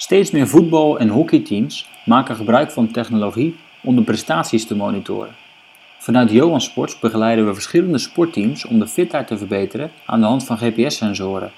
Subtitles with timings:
[0.00, 5.34] Steeds meer voetbal- en hockeyteams maken gebruik van technologie om de prestaties te monitoren.
[5.98, 10.44] Vanuit Johan Sports begeleiden we verschillende sportteams om de fitheid te verbeteren aan de hand
[10.44, 11.50] van GPS-sensoren.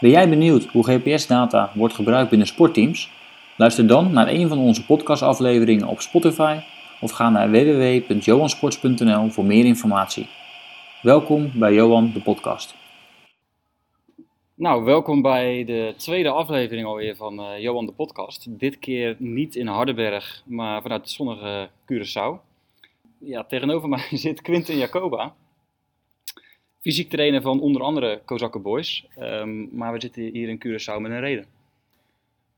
[0.00, 3.10] Ben jij benieuwd hoe GPS-data wordt gebruikt binnen sportteams?
[3.56, 6.56] Luister dan naar een van onze podcastafleveringen op Spotify
[7.00, 10.26] of ga naar www.johansports.nl voor meer informatie.
[11.02, 12.79] Welkom bij Johan de podcast.
[14.60, 18.46] Nou, welkom bij de tweede aflevering alweer van uh, Johan de podcast.
[18.48, 22.40] Dit keer niet in Hardenberg, maar vanuit het zonnige Curaçao.
[23.18, 25.34] Ja, tegenover mij zit Quinten Jacoba,
[26.80, 29.06] fysiek trainer van onder andere Kozakken Boys.
[29.18, 31.46] Um, maar we zitten hier in Curaçao met een reden.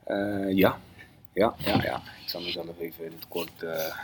[0.08, 0.80] Uh, ja.
[1.34, 2.02] ja, ja, ja.
[2.22, 3.62] Ik zal mezelf even in het kort...
[3.62, 3.96] Uh...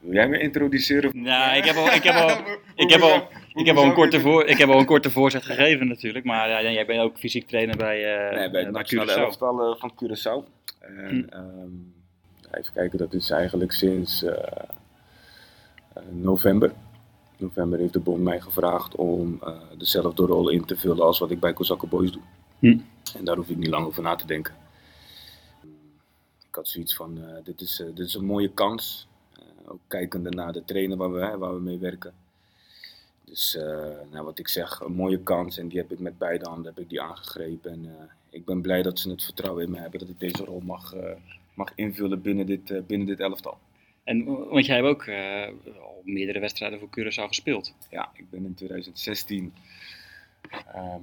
[0.00, 1.22] Wil jij me introduceren?
[1.22, 2.30] Nou, ik heb al, ik heb al,
[2.84, 5.44] ik heb al, ik heb al, een, korte voor, ik heb al een korte voorzet
[5.44, 6.24] gegeven natuurlijk.
[6.24, 9.80] Maar ja, jij bent ook fysiek trainer bij, uh, nee, bij het nationale elftal uh,
[9.80, 10.48] van Curaçao.
[10.80, 11.38] En, hm.
[11.38, 11.94] um,
[12.52, 14.32] even kijken, dat is eigenlijk sinds uh,
[16.10, 16.72] november.
[17.36, 19.40] November heeft de bond mij gevraagd om
[19.78, 22.22] dezelfde rol in te vullen als wat ik bij Kozakken Boys doe.
[22.58, 22.78] Hm.
[23.16, 24.54] En daar hoef ik niet lang over na te denken.
[26.48, 29.08] Ik had zoiets van, dit, is, dit is een mooie kans.
[29.68, 32.14] Ook kijkende naar de trainer waar we, waar we mee werken
[33.26, 33.62] dus uh,
[34.10, 36.82] nou, wat ik zeg, een mooie kans en die heb ik met beide handen heb
[36.82, 37.72] ik die aangegrepen.
[37.72, 37.90] En uh,
[38.30, 40.94] ik ben blij dat ze het vertrouwen in me hebben dat ik deze rol mag,
[40.94, 41.10] uh,
[41.54, 43.58] mag invullen binnen dit, binnen dit elftal.
[44.04, 45.08] En, want jij hebt ook
[45.80, 47.74] al meerdere wedstrijden voor Curaçao gespeeld.
[47.90, 49.54] Ja, ik ben in 2016,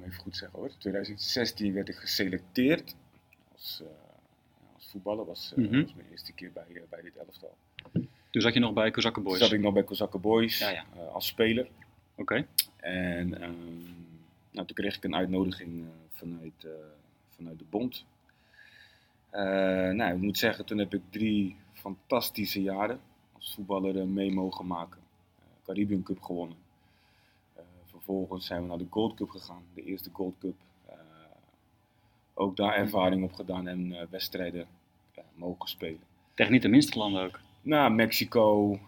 [0.04, 2.94] even goed zeggen hoor, 2016 werd ik geselecteerd
[3.52, 3.82] als,
[4.74, 5.24] als voetballer.
[5.24, 5.82] was, mm -hmm.
[5.82, 7.56] was mijn eerste keer bij, bij dit elftal.
[8.34, 9.38] Toen zat je nog bij Kozakken Boys?
[9.38, 10.84] Toen zat ik nog bij Kozakken Boys ja, ja.
[11.12, 11.68] als speler.
[12.14, 12.46] Oké.
[12.76, 13.96] En um,
[14.50, 16.70] nou, toen kreeg ik een uitnodiging uh, vanuit, uh,
[17.28, 18.04] vanuit de bond.
[19.30, 23.00] Nou, ik moet zeggen, toen heb ik drie fantastische jaren
[23.32, 25.00] als voetballer mee mogen maken.
[25.64, 26.56] Caribbean Cup gewonnen.
[27.84, 30.54] vervolgens zijn we naar de Gold Cup gegaan, de eerste Gold Cup.
[32.34, 34.66] ook daar ervaring op gedaan en wedstrijden
[35.34, 36.02] mogen spelen.
[36.34, 37.40] Tegen niet de minste landen ook?
[37.64, 38.78] Nou, Mexico,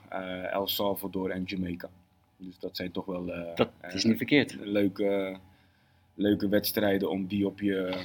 [0.52, 1.88] El Salvador en Jamaica.
[2.36, 4.56] Dus dat zijn toch wel uh, dat is niet verkeerd.
[4.60, 5.38] leuke,
[6.14, 8.04] leuke wedstrijden om die op je,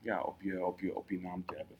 [0.00, 1.76] ja, op je, op je, op je naam te hebben.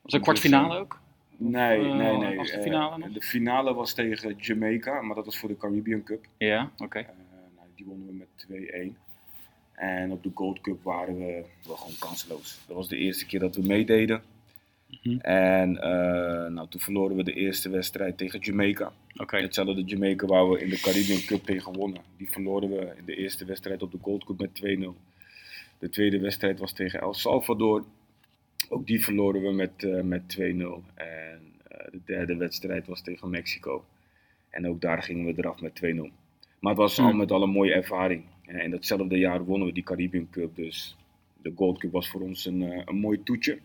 [0.00, 1.00] Was een kwartfinale dus, ook?
[1.36, 2.36] Nee, nee, nee.
[2.36, 3.12] Was de finale nog?
[3.12, 6.26] De finale was tegen Jamaica, maar dat was voor de Caribbean Cup.
[6.36, 6.84] Ja, oké.
[6.84, 7.02] Okay.
[7.56, 8.98] nou, die wonnen we met 2-1.
[9.72, 12.58] En op de Gold Cup waren we wel gewoon kansloos.
[12.66, 14.22] Dat was de eerste keer dat we meededen.
[15.02, 15.18] Mhm.
[15.18, 15.80] En uh,
[16.54, 18.92] nou, toen verloren we de eerste wedstrijd tegen Jamaica.
[19.16, 19.42] Okay.
[19.42, 22.02] Hetzelfde de Jamaica waar we in de Caribbean Cup tegen wonnen.
[22.16, 25.12] Die verloren we in de eerste wedstrijd op de Gold Cup met 2-0.
[25.78, 27.84] De tweede wedstrijd was tegen El Salvador.
[28.68, 30.40] Ook die verloren we met, uh, met 2-0.
[30.40, 33.84] En uh, de derde wedstrijd was tegen Mexico.
[34.50, 35.84] En ook daar gingen we eraf met 2-0.
[36.60, 37.06] Maar het was mm.
[37.06, 38.24] al met al een mooie ervaring.
[38.46, 40.56] En in datzelfde jaar wonnen we die Caribbean Cup.
[40.56, 40.96] Dus
[41.42, 43.58] de Gold Cup was voor ons een, een mooi toetje.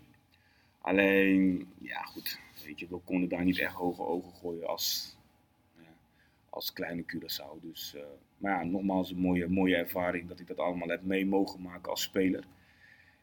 [0.82, 5.18] Alleen, ja goed, weet je, we konden daar niet echt hoge ogen gooien als,
[6.50, 7.62] als kleine Curaçao.
[7.62, 8.02] Dus, uh,
[8.38, 11.92] maar ja, nogmaals een mooie, mooie ervaring dat ik dat allemaal heb mee mogen maken
[11.92, 12.44] als speler.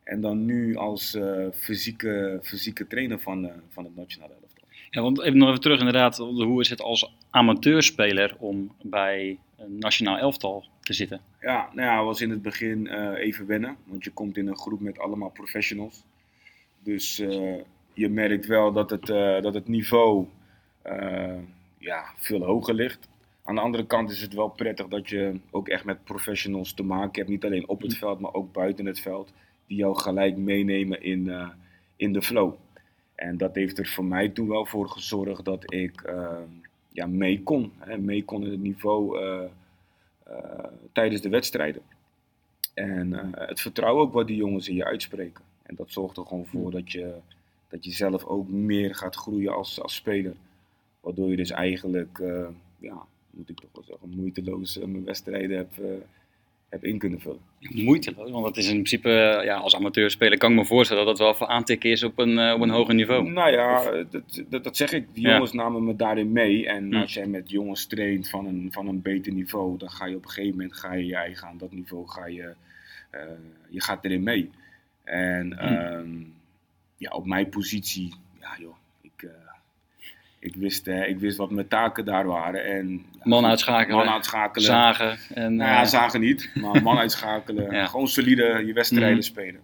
[0.02, 4.64] En dan nu als uh, fysieke, fysieke trainer van, uh, van het nationale elftal.
[4.90, 9.78] Ja, want even nog even terug inderdaad, hoe is het als amateurspeler om bij een
[9.78, 11.20] nationaal elftal te zitten?
[11.40, 14.80] Ja, nou ja, was in het begin even wennen, want je komt in een groep
[14.80, 16.04] met allemaal professionals.
[16.86, 17.60] Dus uh,
[17.92, 20.26] je merkt wel dat het, uh, dat het niveau
[20.86, 21.38] uh,
[21.78, 23.08] ja, veel hoger ligt.
[23.44, 26.82] Aan de andere kant is het wel prettig dat je ook echt met professionals te
[26.82, 27.28] maken hebt.
[27.28, 29.32] Niet alleen op het veld, maar ook buiten het veld.
[29.66, 31.52] Die jou gelijk meenemen in,
[31.96, 32.54] in de flow.
[33.14, 36.12] En dat heeft er voor mij toen wel voor gezorgd dat ik
[36.88, 37.72] ja, mee kon.
[37.78, 39.18] Hè, mee kon in het niveau
[40.92, 41.82] tijdens de wedstrijden.
[42.74, 45.44] En het vertrouwen ook wat die jongens in je uitspreken.
[45.66, 47.14] En dat zorgt er gewoon voor dat je,
[47.68, 50.34] dat je zelf ook meer gaat groeien als, als speler.
[51.00, 52.46] Waardoor je dus eigenlijk, uh,
[52.78, 55.86] ja, moet ik toch wel zeggen, moeiteloos uh, mijn wedstrijden heb, uh,
[56.68, 57.40] heb in kunnen vullen.
[57.58, 59.08] Moeiteloos, want dat is in principe,
[59.44, 62.52] ja, als amateurspeler kan ik me voorstellen dat dat wel voor aantikken is op een,
[62.52, 63.30] op een hoger niveau.
[63.30, 65.06] Nou ja, dat, dat, dat zeg ik.
[65.12, 66.66] Die jongens namen me daarin mee.
[66.68, 70.16] En als jij met jongens traint van een, van een beter niveau, dan ga je
[70.16, 72.54] op een gegeven moment ga je je eigen aan dat niveau, ga je,
[73.68, 74.50] je gaat erin mee.
[75.06, 76.34] En um,
[76.96, 79.30] ja, op mijn positie, ja joh, ik, uh,
[80.38, 82.64] ik, wist, uh, ik wist wat mijn taken daar waren.
[82.64, 84.66] En, man uitschakelen, man uitschakelen.
[84.66, 85.18] zagen.
[85.34, 87.72] En, nou ja, uh, zagen niet, maar man uitschakelen.
[87.72, 87.86] ja.
[87.86, 89.22] Gewoon solide je wedstrijden mm.
[89.22, 89.60] spelen.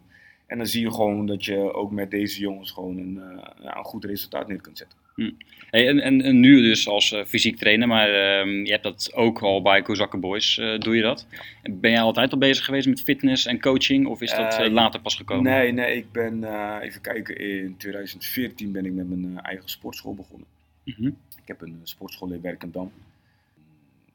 [0.47, 3.21] En dan zie je gewoon dat je ook met deze jongens gewoon een,
[3.63, 4.99] ja, een goed resultaat neer kunt zetten.
[5.15, 5.31] Hm.
[5.71, 9.13] Hey, en, en, en, nu dus als uh, fysiek trainer, maar uh, je hebt dat
[9.15, 11.27] ook al bij Kozakken Boys, uh, doe je dat.
[11.63, 15.17] Ben jij altijd al bezig geweest met fitness en coaching of is dat later pas
[15.17, 15.53] gekomen?
[15.53, 16.45] Nee, nee, ik ben,
[16.81, 20.47] even kijken, in 2014 ben ik met mijn eigen sportschool begonnen.
[20.85, 21.17] Mm -hmm.
[21.37, 22.93] Ik heb een sportschool in Werkendam.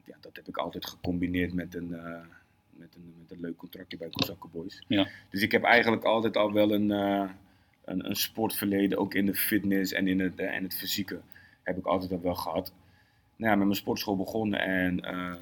[0.04, 1.88] Ja, dat heb ik altijd gecombineerd met een,
[2.70, 4.82] met een, met een leuk contractje bij Kozakken Boys.
[4.88, 5.08] Ja.
[5.30, 6.90] Dus ik heb eigenlijk altijd al wel een
[7.88, 11.20] een, een sportverleden, ook in de fitness en in het, uh, en het fysieke,
[11.62, 12.72] heb ik altijd al wel gehad.
[13.36, 15.34] Nou ja, met mijn sportschool begonnen en uh,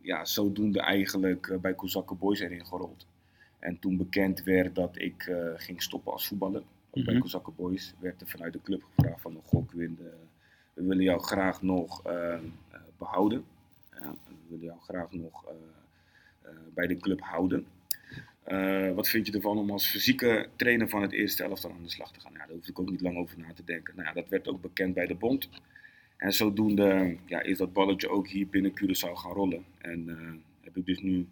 [0.00, 3.06] ja, zodoende eigenlijk uh, bij Kozakken Boys erin gerold.
[3.58, 8.26] En toen bekend werd dat ik ging stoppen als voetballer, bij Kozakken Boys, werd er
[8.26, 9.98] vanuit de club gevraagd van, goh Quinn,
[10.74, 12.02] we willen jou graag nog
[12.98, 13.44] behouden.
[13.90, 15.44] we willen jou graag nog
[16.74, 17.66] bij de club houden.
[18.52, 21.90] Uh, wat vind je ervan om als fysieke trainer van het eerste elftal aan de
[21.90, 22.32] slag te gaan?
[22.32, 23.94] Ja, daar hoef ik ook niet lang over na te denken.
[23.96, 25.48] Nou, ja, dat werd ook bekend bij de bond.
[26.16, 29.64] En zodoende ja, is dat balletje ook hier binnen Curaçao gaan rollen.
[29.78, 30.16] En uh,
[30.60, 31.26] heb ik dus nu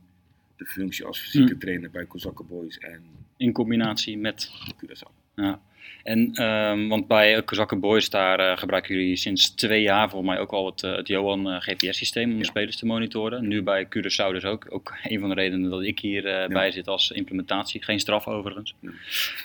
[0.57, 1.59] de functie als fysieke hmm.
[1.59, 2.79] trainer bij Kozakken Boys.
[2.79, 3.03] En
[3.37, 4.51] In combinatie met
[4.85, 5.26] Curaçao.
[5.37, 5.61] Ja.
[6.03, 10.41] En, um, want bij Kozakken Boys, daar uh, gebruiken jullie sinds twee jaar volgens mij
[10.41, 13.49] ook al het, uh, het Johan uh, GPS-systeem om de spelers te monitoren.
[13.49, 14.67] Nu bij Curaçao dus ook.
[14.69, 16.49] Ook een van de redenen dat ik hierbij ja.
[16.49, 17.83] bij zit als implementatie.
[17.83, 18.75] Geen straf overigens.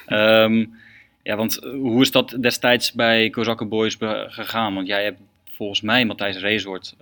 [0.08, 0.74] Ja, um,
[1.24, 3.98] ja want hoe is dat destijds bij Kozakken Boys
[4.28, 4.74] gegaan?
[4.74, 5.20] Want jij hebt
[5.52, 6.96] volgens mij Matthijs Resort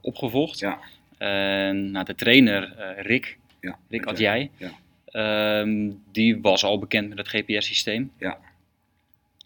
[0.00, 0.58] opgevolgd.
[0.58, 0.78] Ja.
[1.18, 4.50] En nou, de trainer Rick, ja, Rick had jij.
[4.56, 4.70] Ja.
[5.12, 8.12] Um, die was al bekend met het GPS-systeem.
[8.18, 8.38] Ja.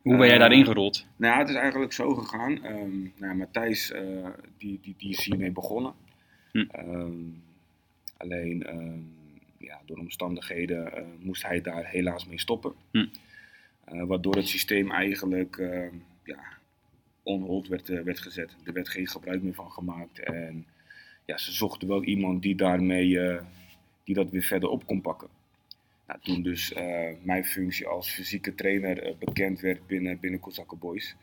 [0.02, 1.06] Hoe ben jij daarin uh, gerold?
[1.16, 2.64] Nou, het is eigenlijk zo gegaan.
[2.64, 4.26] Um, nou, Matthijs, uh,
[4.58, 5.92] die, die, die is hiermee begonnen.
[6.52, 6.66] Hm.
[6.78, 7.42] Um,
[8.16, 8.66] alleen,
[9.58, 12.72] ja, door omstandigheden uh, moest hij daar helaas mee stoppen.
[12.90, 13.06] Hm.
[13.84, 15.56] waardoor het systeem eigenlijk
[16.24, 16.40] ja,
[17.22, 18.56] on werd, werd gezet.
[18.64, 20.18] Er werd geen gebruik meer van gemaakt.
[20.18, 20.66] En
[21.24, 23.38] ja, ze zochten wel iemand die daarmee
[24.04, 25.28] die dat weer verder op kon pakken.
[26.06, 30.78] Nou, toen dus uh, mijn functie als fysieke trainer uh, bekend werd binnen, binnen Kozakken
[30.78, 31.16] Boys.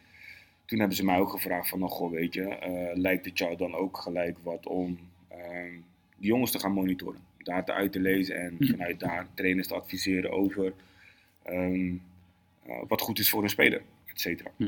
[0.65, 3.57] Toen hebben ze mij ook gevraagd van, nou goh, weet je, uh, lijkt het jou
[3.57, 5.73] dan ook gelijk wat om ehm,
[6.17, 7.21] de jongens te gaan monitoren.
[7.37, 8.65] Data uit te lezen en hm.
[8.65, 10.73] vanuit daar trainers te adviseren over
[11.49, 12.01] um,
[12.87, 14.51] wat goed is voor een speler, et cetera.
[14.57, 14.67] Hm.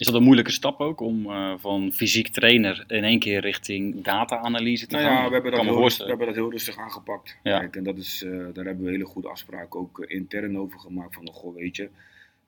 [0.00, 4.04] Is dat een moeilijke stap ook om uh, van fysiek trainer in één keer richting
[4.04, 5.22] data-analyse te nou gaan?
[5.22, 7.36] Ja, we hebben, dat heel, we hebben dat heel rustig aangepakt.
[7.42, 7.58] Ja.
[7.58, 10.78] Kijk, en dat is, uh, daar hebben we hele goede afspraken ook uh, intern over
[10.78, 11.14] gemaakt.
[11.14, 11.88] Van, goh, weet je,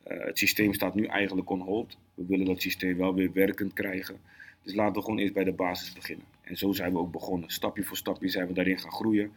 [0.05, 1.97] het systeem staat nu eigenlijk on hold.
[2.15, 4.17] We willen dat systeem wel weer werkend krijgen.
[4.63, 6.27] Dus laten we gewoon eerst bij de basis beginnen.
[6.43, 7.51] En zo zijn we ook begonnen.
[7.51, 9.33] Stapje voor stapje zijn we daarin gaan groeien.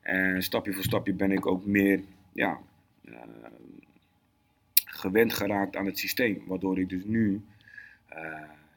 [0.00, 2.00] En stapje voor stapje ben ik ook meer
[2.32, 2.58] ja,
[4.84, 6.42] gewend geraakt aan het systeem.
[6.46, 7.42] Waardoor ik dus nu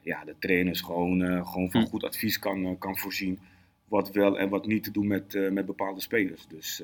[0.02, 1.86] ja, de trainers gewoon, uh, gewoon van hm.
[1.86, 3.38] goed advies kan, uh, kan voorzien.
[3.88, 6.46] Wat wel en wat niet te doen met, met bepaalde spelers.
[6.46, 6.82] Dus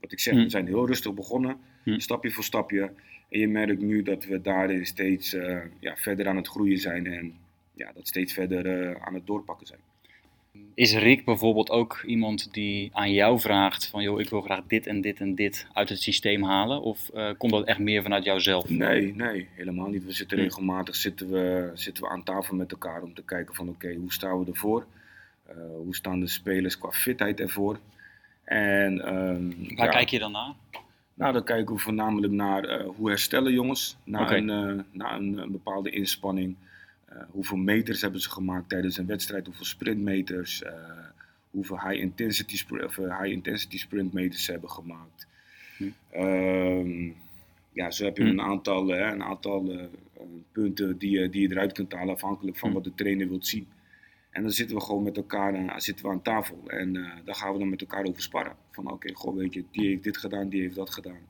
[0.00, 0.42] wat ik zeg, hm.
[0.42, 1.98] we zijn heel rustig begonnen, hm.
[1.98, 2.92] stapje voor stapje.
[3.28, 5.30] En je merkt nu dat we daarin steeds
[5.78, 7.34] ja, verder aan het groeien zijn en
[7.74, 9.80] ja, dat steeds verder aan het doorpakken zijn.
[10.74, 14.86] Is Rick bijvoorbeeld ook iemand die aan jou vraagt van joh, ik wil graag dit
[14.86, 16.82] en dit en dit uit het systeem halen?
[16.82, 18.68] Of uh, komt dat echt meer vanuit jouzelf?
[18.68, 20.04] Nee, nee, helemaal niet.
[20.04, 23.68] We zitten regelmatig zitten we, zitten we aan tafel met elkaar om te kijken van
[23.68, 24.86] oké, okay, hoe staan we ervoor?
[25.50, 27.78] Uh, hoe staan de spelers qua fitheid ervoor?
[28.44, 30.52] En, um, Waar ja, kijk je dan naar?
[31.14, 34.38] Nou, dan kijken we voornamelijk naar uh, hoe herstellen jongens na, okay.
[34.38, 36.56] een, na een, een bepaalde inspanning.
[37.12, 39.46] Uh, hoeveel meters hebben ze gemaakt tijdens een wedstrijd?
[39.46, 40.62] Hoeveel sprintmeters?
[40.62, 40.70] Uh,
[41.50, 45.26] hoeveel high intensity, of, uh, high intensity sprintmeters ze hebben gemaakt?
[45.76, 46.20] Hm.
[46.20, 47.14] Um,
[47.72, 48.28] ja, zo heb je hm.
[48.28, 49.90] een aantal, een aantal
[50.52, 52.74] punten die je, die je eruit kunt halen afhankelijk van hm.
[52.74, 53.66] wat de trainer wilt zien.
[54.30, 56.92] En dan zitten we gewoon met elkaar aan, zitten we aan tafel en
[57.24, 58.56] daar gaan we dan met elkaar over sparren.
[58.70, 61.20] Van oké, okay, goh, weet je, die heeft dit gedaan, die heeft dat gedaan.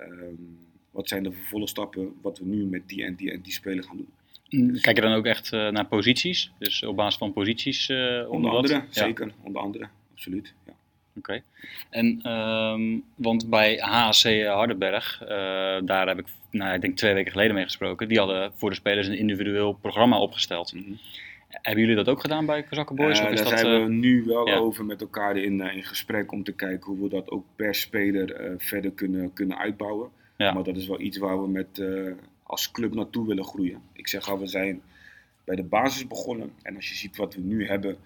[0.00, 0.58] Um,
[0.90, 3.96] wat zijn de vervolgstappen wat we nu met die en die en die speler gaan
[3.96, 4.08] doen?
[4.80, 6.52] Kijk je dan ook echt uh, naar posities?
[6.58, 7.88] Dus op basis van posities?
[7.88, 9.32] Uh, onder, onder andere, zeker.
[9.42, 10.54] Onder andere, absoluut.
[10.66, 10.72] Ja.
[11.16, 11.18] Oké.
[11.18, 11.42] Okay.
[11.90, 15.28] En, um, want bij HC Hardenberg, uh,
[15.84, 18.08] daar heb ik, nou, ik denk twee weken geleden mee gesproken.
[18.08, 20.74] Die hadden voor de spelers een individueel programma opgesteld.
[20.74, 20.98] Mm -hmm.
[21.48, 23.20] Hebben jullie dat ook gedaan bij Kozakken Boys?
[23.20, 24.56] Uh, of is daar dat, zijn we nu wel ja.
[24.56, 28.54] over met elkaar in, in gesprek om te kijken hoe we dat ook per speler
[28.58, 30.10] verder kunnen, kunnen uitbouwen.
[30.36, 30.52] Ja.
[30.52, 31.82] Maar dat is wel iets waar we met
[32.52, 33.82] als club naartoe willen groeien.
[33.92, 34.82] Ik zeg al, we zijn
[35.44, 36.52] bij de basis begonnen.
[36.62, 37.96] En als je ziet wat we nu hebben,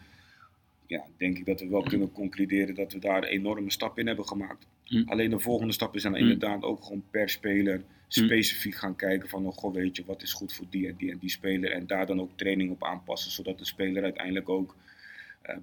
[0.87, 4.07] ja, denk ik dat we wel kunnen concluderen dat we daar een enorme stap in
[4.07, 4.67] hebben gemaakt.
[4.85, 5.03] Hm.
[5.07, 6.19] Alleen de volgende stap is dan Hm.
[6.19, 10.33] inderdaad ook gewoon per speler specifiek gaan kijken van, oh, goh, weet je, wat is
[10.33, 11.71] goed voor die en die en die speler.
[11.71, 14.76] En daar dan ook training op aanpassen, zodat de speler uiteindelijk ook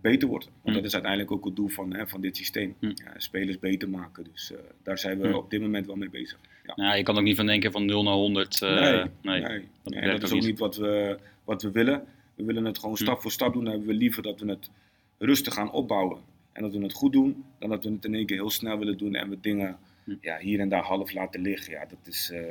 [0.01, 0.45] beter wordt.
[0.45, 0.73] Want Hm.
[0.73, 2.75] dat is uiteindelijk ook het doel van, hè, van dit systeem.
[2.79, 2.85] Hm.
[2.85, 4.23] Ja, spelers beter maken.
[4.31, 5.33] Dus eh, daar zijn we Hm.
[5.33, 6.39] op dit moment wel mee bezig.
[6.65, 6.73] Ja.
[6.75, 8.61] Nou, je kan ook niet van denken van 0 naar 100.
[8.61, 9.41] eh, nee, nee.
[9.41, 10.59] nee, dat nee, werkt dat is ook niet.
[10.59, 12.03] wat we, wat we willen.
[12.35, 13.63] We willen het gewoon stap voor stap doen.
[13.63, 14.69] Dan hebben we liever dat we het
[15.17, 16.17] rustig gaan opbouwen.
[16.51, 18.77] En dat we het goed doen, dan dat we het in één keer heel snel
[18.77, 19.77] willen doen en we dingen
[20.21, 21.71] ja, hier en daar half laten liggen.
[21.73, 22.41] Ja, dat, is, eh,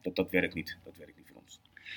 [0.00, 0.76] dat, dat werkt niet.
[0.84, 1.25] Dat werkt niet.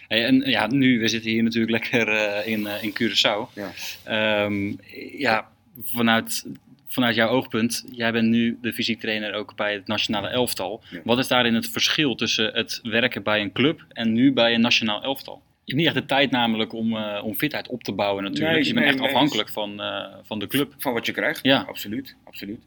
[0.10, 3.54] Hey, en ja, nu, we zitten hier natuurlijk lekker eh, in, eh, in Curaçao.
[3.54, 3.72] Ja.
[4.04, 4.74] Ehm,
[5.18, 5.50] ja,
[5.82, 6.46] vanuit,
[6.88, 10.82] vanuit jouw oogpunt, jij bent nu de fysiek trainer ook bij het nationale elftal.
[10.90, 11.00] Ja.
[11.04, 14.62] Wat is daarin het verschil tussen het werken bij een club en nu bij een
[14.62, 15.42] nationaal elftal?
[15.64, 18.52] Je hebt niet echt de tijd namelijk om, eh, om fitheid op te bouwen natuurlijk.
[18.52, 19.14] Nee, Dus je bent nee, echt nee.
[19.14, 19.82] afhankelijk van,
[20.24, 20.74] van de club.
[20.78, 21.40] Van wat je krijgt?
[21.42, 21.66] Ja.
[21.68, 22.60] Absoluut, absoluut.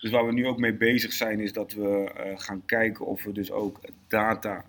[0.00, 3.32] Dus waar we nu ook mee bezig zijn, is dat we gaan kijken of we
[3.32, 4.64] dus ook data,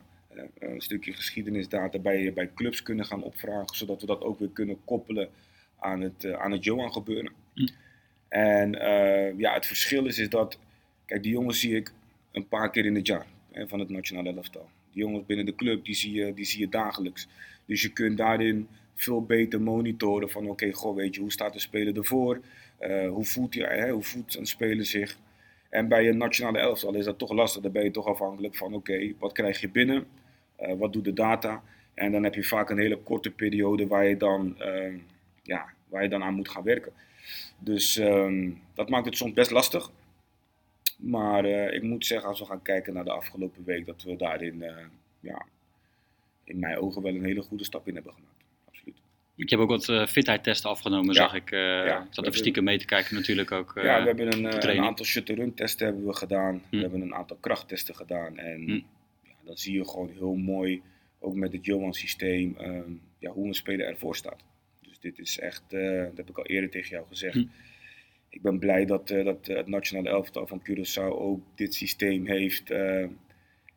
[0.59, 4.77] een stukje geschiedenisdata bij, bij clubs kunnen gaan opvragen, zodat we dat ook weer kunnen
[4.85, 5.29] koppelen
[5.79, 7.31] aan het, eh, aan het Johan gebeuren.
[7.53, 7.67] Hm.
[8.29, 10.59] En eh, ja, het verschil is, is dat,
[11.05, 11.91] kijk, die jongens zie ik
[12.31, 14.69] een paar keer in het jaar hè, van het nationale elftal.
[14.91, 17.27] Die jongens binnen de club, die zie, je, die zie je dagelijks.
[17.65, 21.59] Dus je kunt daarin veel beter monitoren van, oké, goh, weet je, hoe staat de
[21.59, 22.41] speler ervoor?
[22.77, 25.17] Eh, hoe, voelt hij, hè, hoe voelt een speler zich?
[25.69, 27.61] En bij een nationale elftal is dat toch lastig.
[27.61, 30.05] Dan ben je toch afhankelijk van, oké, wat krijg je binnen?
[30.59, 31.63] Eh, wat doet de data?
[31.93, 34.93] En dan heb je vaak een hele korte periode waar je dan, eh,
[35.43, 36.91] ja, waar je dan aan moet gaan werken.
[37.59, 39.91] Dus ehm, dat maakt het soms best lastig.
[40.97, 44.15] Maar eh, ik moet zeggen, als we gaan kijken naar de afgelopen week, dat we
[44.15, 44.75] daarin, eh,
[45.19, 45.45] ja,
[46.43, 48.33] in mijn ogen wel een hele goede stap in hebben gemaakt.
[48.67, 48.95] Absoluut.
[49.35, 51.21] Ik heb ook wat fitheidstesten afgenomen, Ja.
[51.21, 51.49] zag ik.
[51.49, 53.71] Ja, ik zat stiekem mee te kijken natuurlijk ook.
[53.75, 56.61] ja, we hebben een, een aantal shut-run testen hebben we gedaan.
[56.69, 56.75] Hm.
[56.75, 58.37] We hebben een aantal krachttesten gedaan.
[58.37, 58.79] En Hm.
[59.49, 60.81] Dan zie je gewoon heel mooi,
[61.19, 64.43] ook met het Johan systeem, ehm, ja, hoe een speler ervoor staat.
[64.81, 67.33] Dus dit is echt, eh, dat heb ik al eerder tegen jou gezegd.
[67.33, 67.45] Hm.
[68.29, 72.25] Ik ben blij dat, eh, dat eh, het nationale elftal van Curaçao ook dit systeem
[72.25, 72.73] heeft,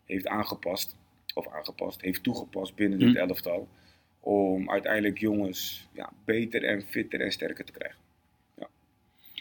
[0.04, 0.96] heeft aangepast.
[1.34, 3.16] Of aangepast, heeft toegepast binnen dit Hm.
[3.16, 3.68] elftal.
[4.20, 8.00] Om uiteindelijk jongens ja, beter en fitter en sterker te krijgen.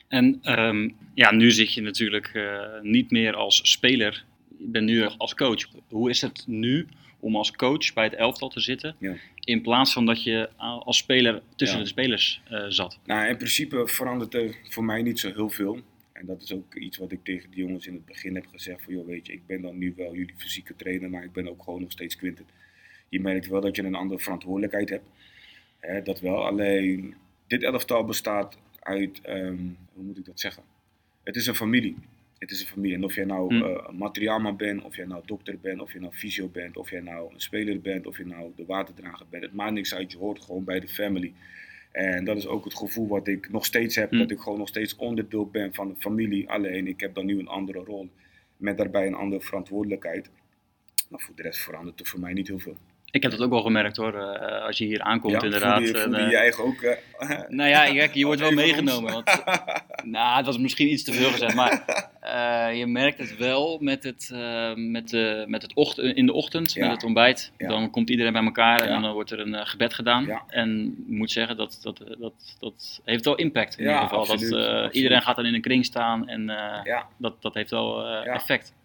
[0.07, 2.39] En ehm, ja, nu zit je natuurlijk
[2.81, 4.25] niet meer als speler.
[4.61, 5.67] Je bent nu als coach.
[5.87, 6.87] Hoe is het nu
[7.19, 8.95] om als coach bij het elftal te zitten?
[8.99, 9.15] Ja.
[9.39, 11.83] In plaats van dat je als speler tussen Ja.
[11.83, 12.99] de spelers eh, zat.
[13.05, 15.79] Nou, in principe verandert er voor mij niet zo heel veel.
[16.13, 18.83] En dat is ook iets wat ik tegen de jongens in het begin heb gezegd.
[18.83, 21.49] Van, joh, weet je, ik ben dan nu wel jullie fysieke trainer, maar ik ben
[21.49, 22.45] ook gewoon nog steeds Quinten.
[23.09, 25.09] Je merkt wel dat je een andere verantwoordelijkheid hebt.
[25.79, 26.45] Hè, dat wel.
[26.45, 27.15] Alleen,
[27.47, 29.57] dit elftal bestaat uit, ehm,
[29.93, 30.63] hoe moet ik dat zeggen?
[31.23, 31.95] Het is een familie.
[32.41, 32.95] Het is een familie.
[32.95, 33.63] En of jij nou Hm.
[33.63, 36.89] eh, een materiaalman bent, of jij nou dokter bent, of je nou fysio bent, of
[36.89, 39.43] jij nou een speler bent, of je nou de waterdrager bent.
[39.43, 40.11] Het maakt niks uit.
[40.11, 41.33] Je hoort gewoon bij de family.
[41.91, 44.09] En dat is ook het gevoel wat ik nog steeds heb.
[44.11, 44.17] Hm.
[44.17, 46.49] Dat ik gewoon nog steeds onderdeel ben van de familie.
[46.49, 48.09] Alleen ik heb dan nu een andere rol.
[48.57, 50.29] Met daarbij een andere verantwoordelijkheid.
[51.09, 52.77] Maar voor de rest verandert er voor mij niet heel veel.
[53.11, 54.13] Ik heb dat ook wel gemerkt hoor.
[54.13, 55.77] eh, als je hier aankomt ja, inderdaad.
[55.83, 56.81] Voelde en, voelde eh, je eigen ook?
[56.81, 59.13] eh, Nou ja, kijk, je wordt wel meegenomen.
[59.13, 59.43] Want,
[60.03, 61.55] nou, dat is misschien iets te veel gezegd.
[61.55, 61.83] Maar
[62.21, 66.33] eh, je merkt het wel met het, eh, met de, met het ocht in de
[66.33, 66.81] ochtend, Ja.
[66.85, 67.51] met het ontbijt.
[67.57, 67.67] Ja.
[67.67, 70.41] Dan komt iedereen bij elkaar en dan wordt er een eh, gebed gedaan.
[70.47, 74.19] En ik moet zeggen, dat, dat, dat, dat heeft wel impact in ieder geval.
[74.19, 74.93] absoluut, dat, eh, absoluut.
[74.95, 78.25] Iedereen gaat dan in een kring staan en eh, dat, dat heeft wel eh,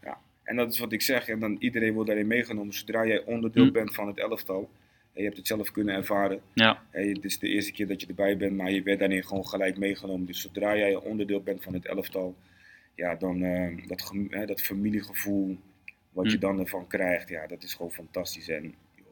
[0.02, 0.16] Ja.
[0.46, 1.28] En dat is wat ik zeg.
[1.28, 2.74] En dan iedereen wordt daarin meegenomen.
[2.74, 3.72] Zodra jij onderdeel Hm.
[3.72, 4.70] bent van het elftal.
[5.12, 6.40] En je hebt het zelf kunnen ervaren.
[6.54, 6.82] Ja.
[6.90, 8.56] Hè, het is de eerste keer dat je erbij bent.
[8.56, 10.26] Maar je werd daarin gewoon gelijk meegenomen.
[10.26, 12.36] Dus zodra jij onderdeel bent van het elftal.
[12.94, 15.58] Ja, dan eh, dat, hè, dat familiegevoel.
[16.12, 16.40] Wat je Hm.
[16.40, 17.28] dan ervan krijgt.
[17.28, 18.48] Ja, dat is gewoon fantastisch.
[18.48, 18.62] En
[18.94, 19.06] joh,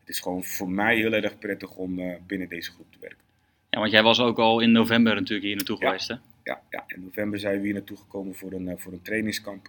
[0.00, 3.18] het is gewoon voor mij heel erg prettig om eh, binnen deze groep te werken.
[3.70, 5.86] ja, want jij was ook al in november natuurlijk hier naartoe Ja.
[5.86, 6.14] geweest hè?
[6.44, 9.68] ja, ja, in november zijn we hier naartoe gekomen voor een, eh, voor een trainingskamp.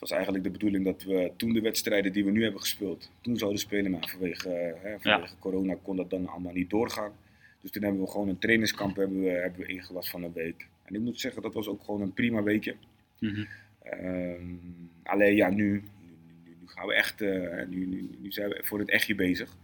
[0.00, 3.10] Het was eigenlijk de bedoeling dat we toen de wedstrijden die we nu hebben gespeeld,
[3.20, 7.12] toen zouden spelen, maar vanwege, eh, hè, vanwege corona kon dat dan allemaal niet doorgaan.
[7.60, 10.66] Dus toen hebben we gewoon een trainingskamp hebben we, hebben we ingelast van een week.
[10.84, 12.74] En ik moet zeggen, dat was ook gewoon een prima weekje.
[13.18, 13.44] Mhm.
[13.82, 14.54] Ehm,
[15.02, 15.82] alleen ja, nu,
[16.44, 19.56] nu, nu gaan we echt, eh, nu, nu, nu zijn we voor het echtje bezig.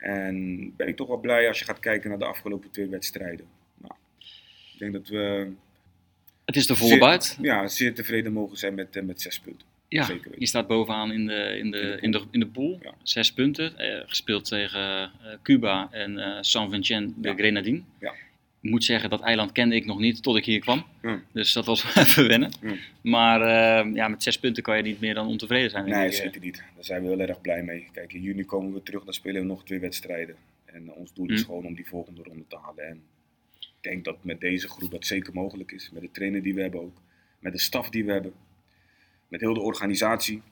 [0.00, 3.46] En ben ik toch wel blij als je gaat kijken naar de afgelopen twee wedstrijden.
[3.76, 3.94] Nou,
[4.72, 5.52] ik denk dat we
[6.50, 7.36] Het is de volle zeer-.
[7.46, 9.66] Ja, zeer tevreden mogen zijn met, eh, met zes punten.
[9.88, 12.46] Ja, Zeker je staat bovenaan in de, in de, In de in de, in de
[12.46, 12.78] pool.
[12.82, 12.94] Ja.
[13.02, 13.78] Zes punten.
[13.78, 15.08] eh, gespeeld tegen eh,
[15.42, 17.34] Cuba en San Vincent de Ja.
[17.34, 17.82] Grenadine.
[18.00, 18.12] Ja.
[18.60, 20.84] moet zeggen, dat eiland kende ik nog niet tot ik hier kwam.
[21.02, 21.22] Ja.
[21.32, 22.50] Dus dat was even wennen.
[22.62, 22.74] Ja.
[23.02, 23.40] Maar
[23.94, 25.88] ja, met zes punten kan je niet meer dan ontevreden zijn.
[25.88, 26.12] Nee, ik.
[26.12, 26.56] zeker niet.
[26.74, 27.88] Daar zijn we heel erg blij mee.
[27.92, 30.34] Kijk, in juni komen we terug, dan spelen we nog twee wedstrijden.
[30.64, 31.46] En ons doel is Hm.
[31.46, 32.84] gewoon om die volgende ronde te halen.
[32.84, 33.02] En ik
[33.80, 35.90] denk dat met deze groep dat zeker mogelijk is.
[35.90, 37.00] Met de trainer die we hebben ook.
[37.38, 38.32] Met de staf die we hebben.
[39.28, 40.42] Met heel de organisatie.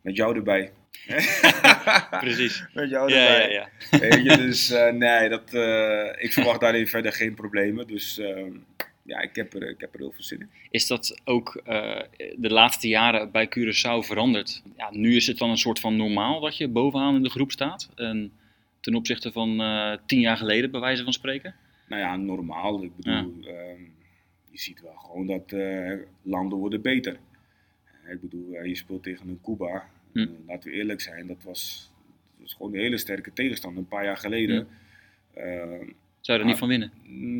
[0.00, 0.72] Met jou erbij.
[2.20, 2.64] Precies.
[2.74, 3.52] Met jou Ja, ja, erbij.
[3.52, 3.68] ja.
[3.98, 7.86] Weet je, dus eh, nee, dat, eh, ik verwacht daarin verder geen problemen.
[7.86, 8.44] Dus eh,
[9.02, 10.50] ja, ik heb, er, ik heb er heel veel zin in.
[10.70, 12.00] Is dat ook eh,
[12.36, 14.62] de laatste jaren bij Curaçao veranderd?
[14.76, 17.50] Ja, nu is het dan een soort van normaal dat je bovenaan in de groep
[17.52, 17.88] staat.
[17.94, 18.32] En
[18.80, 21.54] ten opzichte van eh, tien jaar geleden, bij wijze van spreken.
[21.88, 22.82] Nou ja, normaal.
[22.82, 23.80] Ik bedoel, ehm,
[24.50, 27.16] je ziet wel gewoon dat eh, landen worden beter.
[28.04, 29.88] Eh, Ik bedoel, eh, je speelt tegen een Cuba.
[30.12, 30.26] Hm.
[30.46, 31.90] Laten we eerlijk zijn, dat was,
[32.32, 34.68] dat was gewoon een hele sterke tegenstander een paar jaar geleden.
[35.34, 35.84] Ehm,
[36.20, 36.90] Zou je er niet van winnen?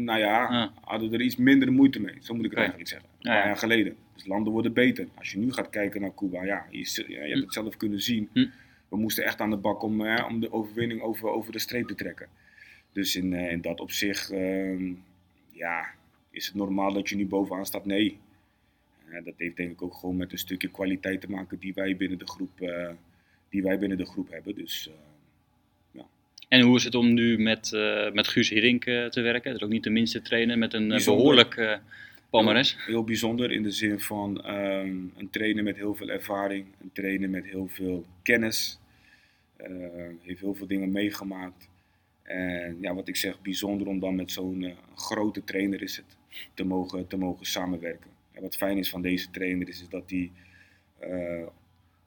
[0.04, 0.68] nou ja, Ah.
[0.80, 2.14] hadden er iets minder moeite mee.
[2.20, 3.08] Zo moet ik het eigenlijk zeggen.
[3.08, 3.46] Een Ja, paar ja.
[3.46, 3.96] jaar geleden.
[4.14, 5.08] Dus landen worden beter.
[5.14, 8.28] Als je nu gaat kijken naar Cuba, ja, je, je hebt het zelf kunnen zien.
[8.32, 8.46] Hm.
[8.88, 11.94] We moesten echt aan de bak om, om de overwinning over, over de streep te
[11.94, 12.28] trekken.
[12.96, 14.92] Dus in, eh, in dat opzicht, ehm,
[15.52, 15.86] ja,
[16.30, 17.86] is het normaal dat je nu bovenaan staat?
[17.86, 18.18] Nee.
[19.08, 21.96] Eh, dat heeft denk ik ook gewoon met een stukje kwaliteit te maken die wij
[21.96, 22.90] binnen de groep, eh,
[23.50, 24.54] die wij binnen de groep hebben.
[24.54, 26.02] Dus eh,
[26.48, 27.70] En hoe is het om nu met,
[28.12, 29.50] met Guus Hiddink eh, te werken?
[29.50, 31.22] Dat is ook niet de minste trainer met een eh, Bijzonder.
[31.22, 31.78] behoorlijk eh
[32.30, 32.74] palmares.
[32.76, 36.90] Heel, heel bijzonder in de zin van ehm, een trainer met heel veel ervaring, een
[36.92, 38.78] trainer met heel veel kennis,
[40.22, 41.68] heeft heel veel dingen meegemaakt.
[42.26, 46.16] En ja, wat ik zeg, bijzonder om dan met zo'n eh, grote trainer is het
[46.54, 48.10] te mogen, te mogen samenwerken.
[48.32, 50.30] En wat fijn is van deze trainer is, is dat hij
[50.98, 51.46] eh,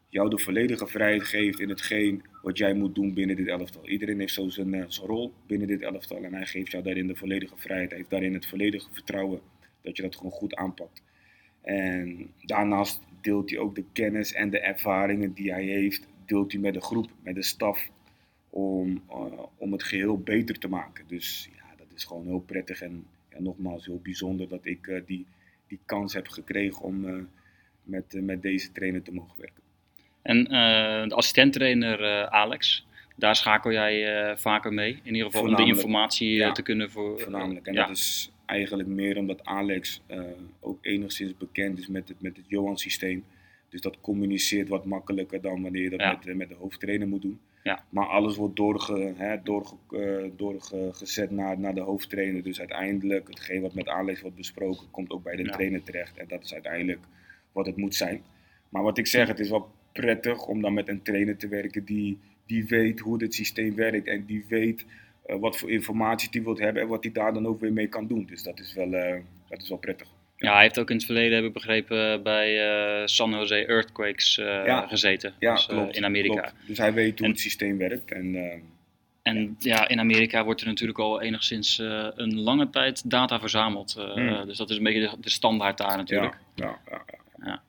[0.09, 3.87] jou de volledige vrijheid geeft in hetgeen wat jij moet doen binnen dit elftal.
[3.87, 7.07] Iedereen heeft zo zijn, eh, zijn rol binnen dit elftal en hij geeft jou daarin
[7.07, 7.89] de volledige vrijheid.
[7.89, 9.39] Hij heeft daarin het volledige vertrouwen
[9.81, 11.01] dat je dat gewoon goed aanpakt.
[11.61, 16.61] En daarnaast deelt hij ook de kennis en de ervaringen die hij heeft, deelt hij
[16.61, 17.89] met de groep, met de staf,
[18.49, 21.05] om, eh, om het geheel beter te maken.
[21.07, 25.01] Dus ja, dat is gewoon heel prettig en ja, nogmaals heel bijzonder dat ik eh,
[25.05, 25.25] die,
[25.67, 27.15] die kans heb gekregen om eh,
[27.83, 29.63] met, met deze trainer te mogen werken.
[30.21, 30.43] En
[31.07, 32.85] de assistenttrainer Alex,
[33.15, 34.99] daar schakel jij vaker mee.
[35.03, 37.19] In ieder geval om de informatie Ja, te kunnen voor.
[37.19, 37.67] Voornamelijk.
[37.67, 37.87] En ja.
[37.87, 40.01] dat is eigenlijk meer omdat Alex
[40.59, 43.23] ook enigszins bekend is met het, met het Johan-systeem.
[43.69, 47.39] Dus dat communiceert wat makkelijker dan wanneer je dat met, met de hoofdtrainer moet doen.
[47.63, 47.83] Ja.
[47.89, 52.43] Maar alles wordt doorge, hè, doorge, eh, doorgezet naar, naar de hoofdtrainer.
[52.43, 55.51] Dus uiteindelijk, hetgeen wat met Alex wordt besproken, komt ook bij de Ja.
[55.51, 56.17] trainer terecht.
[56.17, 56.99] En dat is uiteindelijk
[57.51, 58.21] wat het moet zijn.
[58.69, 61.85] Maar wat ik zeg, het is wel prettig om dan met een trainer te werken
[61.85, 64.07] die, die weet hoe dit systeem werkt.
[64.07, 64.85] En die weet
[65.25, 67.87] eh, wat voor informatie hij wilt hebben en wat hij daar dan ook weer mee
[67.87, 68.25] kan doen.
[68.25, 69.19] Dus dat is wel, eh,
[69.49, 70.07] dat is wel prettig.
[70.41, 72.69] Ja, hij heeft ook in het verleden, heb ik begrepen, bij
[73.01, 74.87] eh, San Jose Earthquakes eh, Ja.
[74.87, 75.33] gezeten.
[75.39, 75.95] Ja, Dus, eh, klopt.
[75.95, 76.41] in Amerika.
[76.41, 76.53] klopt.
[76.67, 78.11] Dus hij weet hoe En- het systeem werkt.
[78.11, 78.35] En,
[79.21, 81.77] En ja, in Amerika wordt er natuurlijk al enigszins
[82.15, 83.93] een lange tijd data verzameld.
[84.13, 84.45] Hmm.
[84.45, 86.37] Dus dat is een beetje de, de standaard daar natuurlijk.
[86.55, 86.79] ja,
[87.45, 87.61] ja.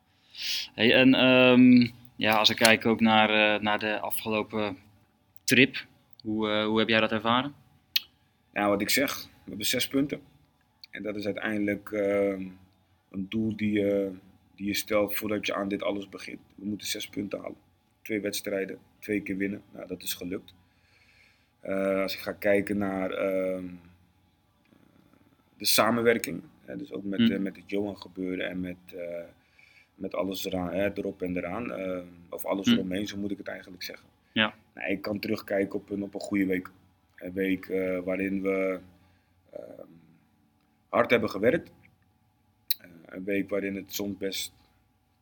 [0.74, 4.76] Hey, en ehm, ja, als ik kijk ook naar, naar de afgelopen
[5.44, 5.84] trip,
[6.22, 7.54] hoe, hoe heb jij dat ervaren?
[8.52, 10.20] Ja, wat ik zeg, we hebben zes punten.
[10.90, 12.42] En dat is uiteindelijk ehm,
[13.10, 14.10] een doel die je,
[14.54, 16.40] die je stelt voordat je aan dit alles begint.
[16.54, 17.56] We moeten zes punten halen.
[18.02, 19.62] Twee wedstrijden, twee keer winnen.
[19.72, 20.54] Nou, dat is gelukt.
[21.60, 23.64] Eh, als ik ga kijken naar ehm,
[25.58, 27.32] de samenwerking, hè, dus ook met, Hm.
[27.32, 29.24] eh, met het Johan gebeuren en met, eh,
[29.94, 31.72] met alles eraan, hè, erop en eraan.
[32.28, 34.06] of alles eromheen, zo moet ik het eigenlijk zeggen.
[34.32, 34.54] Ja.
[34.74, 36.70] Nou, ik kan terugkijken op een, op een goede week.
[37.16, 37.66] Een week
[38.04, 38.78] waarin we
[39.52, 39.86] ehm,
[40.90, 41.70] hard hebben gewerkt.
[42.80, 44.52] Eh, een week waarin het soms best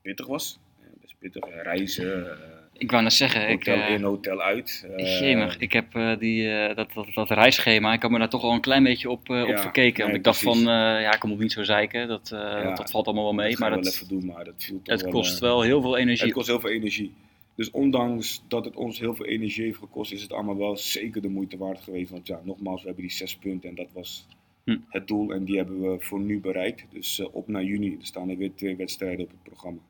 [0.02, 0.58] pittig was.
[0.80, 2.36] Eh, best pittig, eh, reizen,
[2.72, 4.86] Ik wou net zeggen, ik, hotel eh, in, hotel uit.
[4.96, 8.60] jemig, ik heb die, dat, dat, dat reisschema, ik had me daar toch al een
[8.60, 9.96] klein beetje op, eh, op Ja, verkeken.
[9.96, 10.62] nee, Want ik dacht precies.
[10.62, 13.50] van, ja, ik moet niet zo zeiken, dat, dat, valt allemaal wel mee.
[13.50, 15.96] dat Maar dat, wel even doen, maar dat viel toch het kost wel heel veel
[15.96, 16.24] energie.
[16.24, 17.14] Het kost heel veel energie.
[17.54, 21.22] Dus ondanks dat het ons heel veel energie heeft gekost, is het allemaal wel zeker
[21.22, 22.10] de moeite waard geweest.
[22.10, 24.26] Want ja, nogmaals, we hebben die zes punten en dat was
[24.68, 24.78] Hm.
[24.88, 25.32] het doel.
[25.32, 26.84] En die hebben we voor nu bereikt.
[26.90, 27.96] Dus eh, op naar juni.
[28.00, 29.80] Er staan er weer twee wedstrijden op het programma.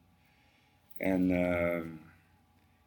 [0.98, 1.84] En eh,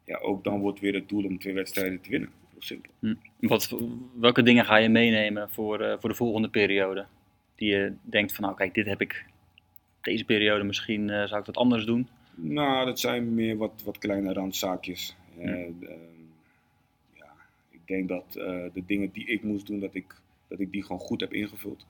[0.06, 2.30] ja, ook dan wordt weer het doel om twee wedstrijden te winnen.
[2.51, 2.91] Heel simpel.
[3.39, 3.75] Wat,
[4.19, 7.06] welke dingen ga je meenemen voor, eh, voor de volgende periode?
[7.56, 9.25] Die je denkt van, nou kijk, dit heb ik
[10.01, 12.08] deze periode misschien, eh, zou ik dat anders doen.
[12.36, 15.15] Nou, dat zijn meer wat, wat kleine randzaakjes.
[15.36, 15.47] Hm.
[15.47, 15.71] ehm,
[17.13, 17.34] ja,
[17.69, 18.32] ik denk dat
[18.73, 20.15] de dingen die ik moest doen, dat ik
[20.52, 21.86] dat ik die gewoon goed heb ingevuld.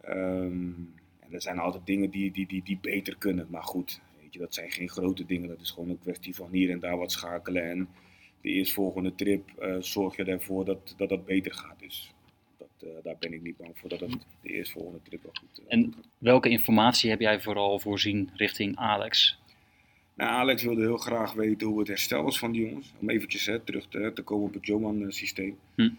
[0.00, 0.72] Ehm,
[1.20, 3.46] en er zijn altijd dingen die, die, die, die beter kunnen.
[3.50, 5.48] Maar goed, weet je, dat zijn geen grote dingen.
[5.48, 7.70] Dat is gewoon een kwestie van hier en daar wat schakelen.
[7.70, 7.88] En
[8.40, 11.78] de eerstvolgende trip uh, zorg je ervoor dat, dat dat beter gaat.
[11.78, 12.14] Dus
[12.58, 15.60] dat, uh, daar ben ik niet bang voor dat het de eerstvolgende trip wel goed,
[15.60, 16.06] uh, En goed gaat.
[16.18, 19.38] welke informatie heb jij vooral voorzien richting Alex?
[20.20, 22.92] Nou, Alex wilde heel graag weten hoe het herstel was van die jongens.
[22.98, 25.58] Om eventjes hè, terug te, te komen op het Joman-systeem.
[25.74, 25.90] Hm.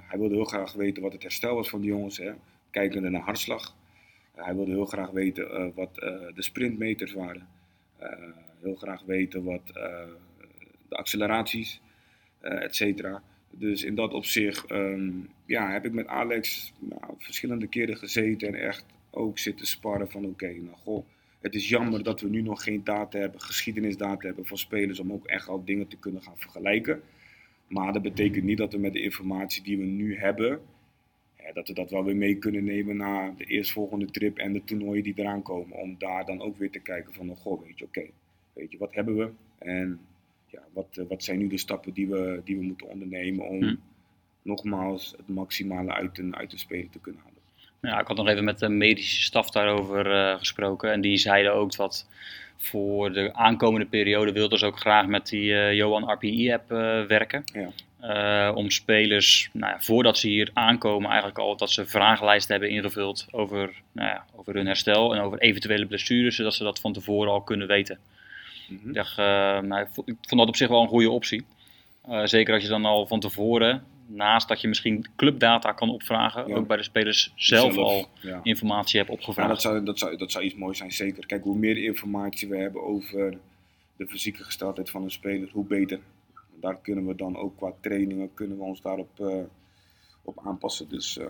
[0.00, 2.18] hij wilde heel graag weten wat het herstel was van die jongens.
[2.18, 2.32] Hè.
[2.70, 3.76] Kijkende naar hartslag.
[4.34, 5.94] hij wilde heel graag weten wat
[6.34, 7.48] de sprintmeters waren.
[8.62, 9.66] heel graag weten wat
[10.88, 11.80] de acceleraties,
[12.40, 13.22] et cetera.
[13.50, 18.54] Dus in dat opzicht um, ja, heb ik met Alex nou, verschillende keren gezeten en
[18.54, 21.04] echt ook zitten sparren van oké, okay, nou goh,
[21.46, 25.12] het is jammer dat we nu nog geen data hebben, geschiedenisdata hebben van spelers om
[25.12, 27.02] ook echt al dingen te kunnen gaan vergelijken.
[27.68, 30.60] Maar dat betekent niet dat we met de informatie die we nu hebben,
[31.38, 34.64] ja, dat we dat wel weer mee kunnen nemen naar de eerstvolgende trip en de
[34.64, 35.76] toernooien die eraan komen.
[35.76, 38.12] Om daar dan ook weer te kijken van, oh, goh, weet je, oké, okay,
[38.52, 39.30] weet je, wat hebben we?
[39.58, 40.00] En
[40.46, 43.74] ja, wat, wat zijn nu de stappen die we, die we moeten ondernemen om Hm.
[44.42, 47.35] nogmaals het maximale uit een, uit een speler te kunnen halen.
[47.86, 50.92] Ja, ik had nog even met de medische staf daarover eh, gesproken.
[50.92, 52.06] En die zeiden ook dat
[52.56, 57.44] voor de aankomende periode wilden ze ook graag met die eh, Johan RPI-app eh, werken.
[57.52, 57.70] Ja.
[58.54, 63.26] Om spelers, nou ja, voordat ze hier aankomen, eigenlijk al dat ze vragenlijsten hebben ingevuld
[63.30, 67.32] over, nou ja, over hun herstel en over eventuele blessures, zodat ze dat van tevoren
[67.32, 67.98] al kunnen weten.
[68.68, 68.88] Mhm.
[68.88, 71.44] Ik, dacht, nou, ik, vond, dat op zich wel een goede optie.
[72.24, 76.54] Zeker als je dan al van tevoren, naast dat je misschien clubdata kan opvragen, Ja.
[76.54, 78.40] ook bij de spelers zelf, al ja.
[78.42, 79.48] informatie hebt Ja, opgevraagd.
[79.48, 81.26] dat zou, dat, zou, dat zou iets moois zijn, zeker.
[81.26, 83.38] Kijk, hoe meer informatie we hebben over
[83.96, 86.00] de fysieke gesteldheid van een speler, hoe beter.
[86.60, 89.36] Daar kunnen we dan ook qua trainingen, kunnen we ons daarop eh,
[90.22, 90.88] op aanpassen.
[90.88, 91.26] Dus eh,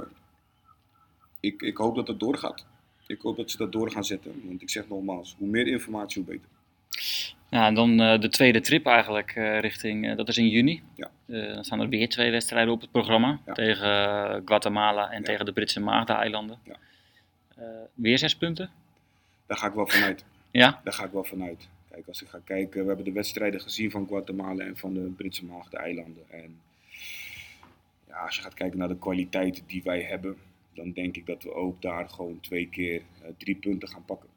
[1.40, 2.66] ik, ik hoop dat het doorgaat.
[3.06, 4.42] Ik hoop dat ze dat door gaan zetten.
[4.44, 6.48] Want ik zeg nogmaals, hoe meer informatie, hoe beter.
[7.48, 10.82] Ja, en dan eh, de tweede trip eigenlijk eh, richting, eh, dat is in juni.
[10.94, 11.10] Ja.
[11.26, 13.38] Dan staan er weer twee wedstrijden op het programma.
[13.46, 13.52] Ja.
[13.52, 15.24] Tegen Guatemala en Ja.
[15.24, 16.58] tegen de Britse Maagdeneilanden.
[16.64, 16.76] Ja.
[17.94, 18.70] Weer zes punten?
[19.46, 20.24] Daar ga ik wel vanuit.
[20.50, 20.80] Ja?
[20.84, 21.68] Daar ga ik wel vanuit.
[21.90, 25.00] Kijk, als ik ga kijken, we hebben de wedstrijden gezien van Guatemala en van de
[25.16, 26.22] Britse Maagdeneilanden.
[26.30, 26.60] En
[28.08, 30.36] ja, als je gaat kijken naar de kwaliteiten die wij hebben,
[30.74, 33.02] dan denk ik dat we ook daar gewoon twee keer
[33.36, 34.28] drie punten gaan pakken.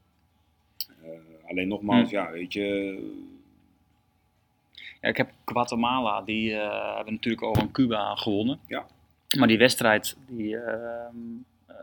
[1.50, 2.16] Alleen nogmaals, Hm.
[2.16, 2.64] ja, weet je,
[5.02, 8.60] ja ik heb Guatemala, die eh, hebben natuurlijk al van Cuba gewonnen.
[8.68, 8.86] Ja.
[9.38, 11.16] Maar die wedstrijd, die, ehm,
[11.68, 11.76] eh,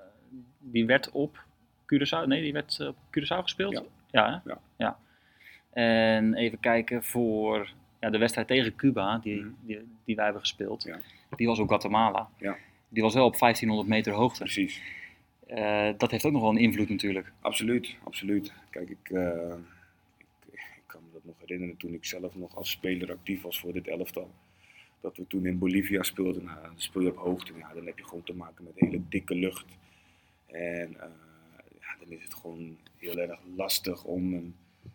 [0.60, 1.44] die werd op
[1.82, 3.72] Curaçao, nee, die werd eh, op Curaçao gespeeld.
[3.72, 3.82] Ja.
[4.10, 4.42] Ja?
[4.44, 4.58] Ja.
[4.76, 4.98] ja.
[5.72, 9.48] En even kijken voor ja, de wedstrijd tegen Cuba, die, Mhm.
[9.60, 10.82] die, die wij hebben gespeeld.
[10.82, 10.98] Ja.
[11.36, 12.28] Die was op Guatemala.
[12.38, 12.56] Ja.
[12.88, 14.38] Die was wel op 1500 meter hoogte.
[14.42, 14.80] precies.
[15.46, 17.32] Eh, dat heeft ook nog wel een invloed natuurlijk.
[17.40, 18.52] Absoluut, absoluut.
[18.70, 19.54] Kijk, ik, eh,
[20.18, 23.60] ik, ik kan me dat nog herinneren toen ik zelf nog als speler actief was
[23.60, 24.30] voor dit elftal.
[25.00, 26.44] Dat we toen in Bolivia speelden.
[26.44, 27.52] Nou, dan speel je op hoogte.
[27.58, 29.64] Ja, dan heb je gewoon te maken met hele dikke lucht.
[30.46, 31.08] En eh,
[31.80, 34.54] ja, dan is het gewoon heel erg lastig om een,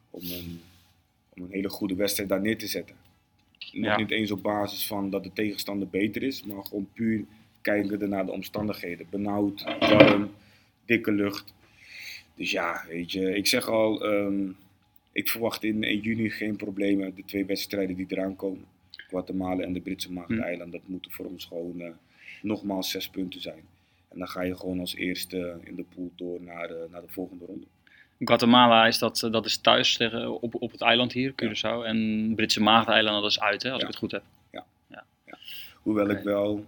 [0.10, 0.62] om een,
[1.30, 2.96] om een hele goede wedstrijd daar neer te zetten.
[3.72, 3.98] Nog Ja.
[3.98, 7.26] niet eens op basis van dat de tegenstander beter is, maar gewoon puur
[7.62, 9.08] kijken naar de omstandigheden.
[9.10, 10.32] Benauwd, warm,
[10.86, 11.54] dikke lucht.
[12.36, 14.50] Dus ja, weet je, ik zeg al, ehm,
[15.12, 17.16] ik verwacht in, in juni geen problemen.
[17.16, 21.46] De twee wedstrijden die eraan komen, Guatemala en de Britse Maagdeneilanden, dat moeten voor ons
[21.46, 21.88] gewoon eh,
[22.42, 23.64] nogmaals zes punten zijn.
[24.10, 27.12] En dan ga je gewoon als eerste in de pool door naar, eh, naar de
[27.12, 27.66] volgende ronde.
[28.20, 31.48] Guatemala is dat, dat is thuis tegen, op, op het eiland hier, Ja.
[31.50, 31.86] Curaçao.
[31.86, 33.88] En Britse Maagdeneilanden, dat is uit, hè, als Ja.
[33.88, 34.24] ik het goed heb.
[35.82, 36.18] Hoewel Oké.
[36.18, 36.66] ik wel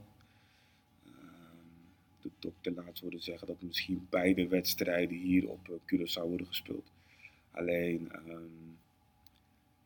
[2.23, 6.91] de dokter laat worden zeggen dat misschien beide wedstrijden hier op eh, Curaçao worden gespeeld.
[7.51, 8.71] Alleen, ehm,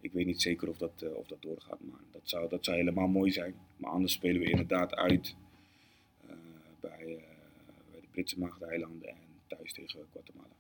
[0.01, 2.77] ik weet niet zeker of dat, eh, of dat doorgaat, maar dat zou, dat zou
[2.77, 3.55] helemaal mooi zijn.
[3.77, 5.35] Maar anders spelen we inderdaad uit
[6.27, 6.35] eh,
[6.79, 7.23] bij,
[7.91, 9.15] bij de Britse Maagdeneilanden en
[9.47, 10.55] thuis tegen Guatemala.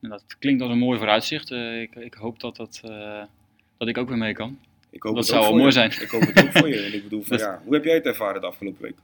[0.00, 1.50] En dat klinkt als een mooi vooruitzicht.
[1.50, 2.80] Ik, ik hoop dat, dat,
[3.76, 4.58] dat ik ook weer mee kan.
[4.90, 5.72] Ik hoop Dat het zou wel mooi je.
[5.72, 5.90] zijn.
[5.90, 6.80] Ik hoop het ook voor je.
[6.86, 8.96] En ik bedoel, van, ja, hoe heb jij het ervaren de afgelopen week?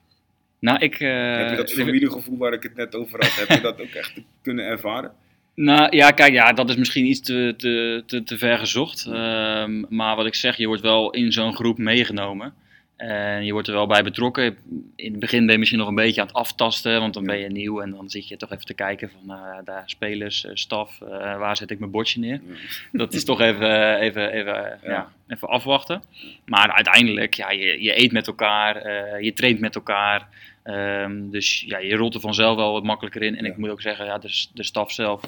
[0.59, 1.01] Nou, ik...
[1.01, 3.93] eh, heb je dat familiegevoel waar ik het net over had, heb je dat ook
[3.95, 4.13] echt
[4.43, 5.13] kunnen ervaren?
[5.55, 9.07] Nou ja, kijk, ja, dat is misschien iets te, te, te, te ver gezocht.
[9.07, 12.55] Ehm, maar wat ik zeg, je wordt wel in zo'n groep meegenomen.
[12.97, 14.57] En je wordt er wel bij betrokken.
[14.97, 17.39] In het begin ben je misschien nog een beetje aan het aftasten, want dan ben
[17.39, 20.51] je nieuw en dan zit je toch even te kijken van nou, daar spelers, eh,
[20.55, 22.41] staf, uh, waar zet ik mijn bordje neer.
[22.93, 25.13] Dat is toch even, even, even, ja.
[25.29, 26.03] even afwachten.
[26.45, 28.83] Maar uiteindelijk, ja, je, je eet met elkaar,
[29.23, 30.29] je traint met elkaar.
[30.65, 33.37] Um, dus ja, je rolt er vanzelf wel wat makkelijker in.
[33.37, 35.23] En ik moet ook zeggen, ja, de, de staf zelf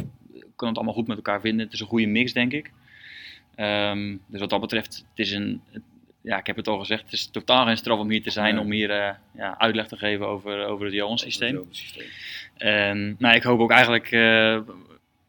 [0.56, 1.64] kan het allemaal goed met elkaar vinden.
[1.64, 2.70] Het is een goede mix, denk ik.
[3.56, 5.62] Um, dus wat dat betreft, het is een,
[6.26, 8.58] ja, ik heb het al gezegd, het is totaal geen straf om hier te zijn,
[8.58, 11.68] om hier uh, ja, uitleg te geven over, over het Johan-systeem.
[12.56, 14.60] En nou, ik hoop ook eigenlijk uh,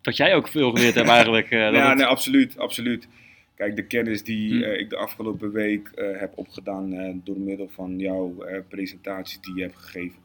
[0.01, 1.49] dat jij ook veel geleerd hebt eigenlijk.
[1.57, 3.07] Uh, ja, nee, absoluut, absoluut.
[3.55, 4.71] Kijk, de kennis die hm.
[4.71, 8.35] ik de afgelopen week heb opgedaan door middel van jouw
[8.67, 10.19] presentaties die je hebt gegeven.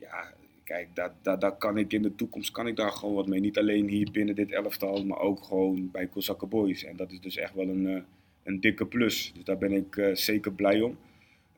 [0.00, 0.32] Ja,
[0.64, 3.40] kijk, daar, daar, daar kan ik in de toekomst kan ik daar gewoon wat mee.
[3.40, 6.84] Niet alleen hier binnen dit elftal, maar ook gewoon bij Kozakke Boys.
[6.84, 8.04] En dat is dus echt wel een
[8.46, 9.32] een dikke plus.
[9.34, 10.98] Dus daar ben ik uh, zeker blij om.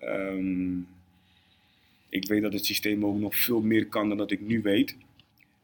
[0.03, 0.87] Um,
[2.09, 4.97] ik weet dat het systeem ook nog veel meer kan dan dat ik nu weet.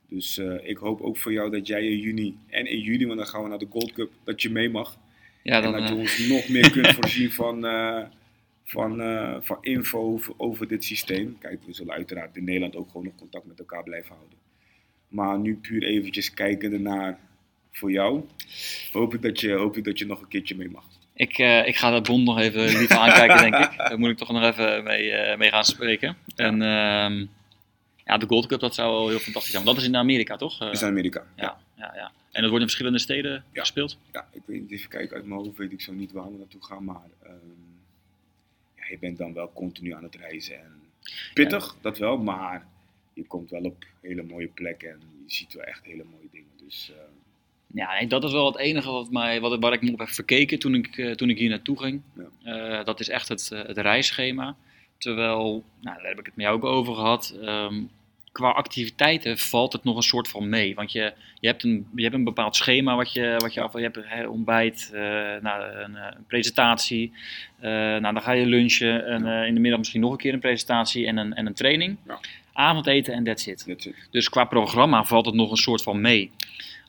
[0.08, 3.18] Dus uh, ik hoop ook voor jou dat jij in juni en in juli, want
[3.18, 4.98] dan gaan we naar de Gold Cup, dat je mee mag.
[5.42, 6.00] Ja, dan, en dat je uh...
[6.00, 7.60] ons nog meer kunt voorzien van,
[8.64, 8.96] van,
[9.42, 11.38] van info over, over, dit systeem.
[11.38, 14.38] Kijk, we zullen uiteraard in Nederland ook gewoon nog contact met elkaar blijven houden.
[15.08, 17.18] Maar nu puur eventjes kijkende naar
[17.70, 18.24] voor jou,
[18.92, 20.86] hoop ik dat je, hoop ik dat je nog een keertje mee mag.
[21.14, 23.76] Ik, uh, ik ga dat bond nog even liever aankijken, denk ik.
[23.76, 26.16] Daar moet ik toch nog even mee, uh, mee gaan spreken.
[26.36, 27.28] En uh,
[28.04, 29.64] ja, de Gold Cup, dat zou wel heel fantastisch zijn.
[29.64, 30.62] Want dat is in Amerika, toch?
[30.62, 31.60] Uh, is in Amerika, ja.
[31.76, 31.92] ja.
[31.94, 33.60] ja, En dat wordt in verschillende steden ja.
[33.60, 33.98] gespeeld?
[34.12, 36.38] Ja, ik weet niet, even kijken uit mijn hoofd, weet ik zo niet waar we
[36.38, 36.84] naartoe gaan.
[36.84, 37.56] Maar um,
[38.76, 40.58] ja, je bent dan wel continu aan het reizen.
[40.58, 40.82] En
[41.34, 42.66] pittig, dat wel, maar
[43.12, 46.50] je komt wel op hele mooie plekken en je ziet wel echt hele mooie dingen.
[46.56, 46.92] Dus...
[47.74, 50.08] Ja, nee, dat is wel het enige wat mij, wat, waar ik me op heb
[50.08, 52.00] verkeken toen ik, uh, toen ik hier naartoe ging.
[52.44, 52.78] Ja.
[52.78, 54.56] Uh, dat is echt het, uh, het reisschema.
[54.98, 57.36] Terwijl, nou, daar heb ik het met jou ook over gehad.
[57.42, 57.90] Um,
[58.32, 60.74] qua activiteiten valt het nog een soort van mee.
[60.74, 63.72] Want je, je, hebt, een, je hebt een bepaald schema wat je, wat je af...
[63.72, 64.90] Je hebt hè, ontbijt,
[65.42, 67.12] nou, een, een, presentatie.
[67.60, 69.06] nou, dan ga je lunchen.
[69.06, 71.96] En, in de middag misschien nog een keer een presentatie en een, en een training.
[72.06, 72.18] Ja.
[72.52, 73.64] Avondeten en that's it.
[73.66, 74.08] that's it.
[74.10, 76.30] Dus qua programma valt het nog een soort van mee.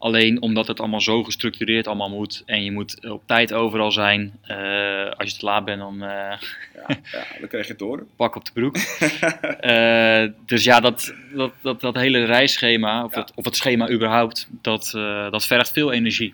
[0.05, 4.39] Alleen omdat het allemaal zo gestructureerd allemaal moet en je moet op tijd overal zijn.
[4.47, 8.07] Uh, als je te laat bent, dan, uh, ja, ja, dan krijg je het horen.
[8.15, 8.75] Pak op de broek.
[8.77, 13.27] uh, dus ja, dat, dat, dat, dat hele reisschema, of, ja.
[13.35, 14.89] of het schema überhaupt, dat,
[15.31, 16.33] dat vergt veel energie.